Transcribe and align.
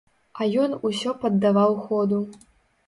А 0.39 0.47
ён 0.61 0.73
усё 0.89 1.13
паддаваў 1.27 1.79
ходу. 1.89 2.19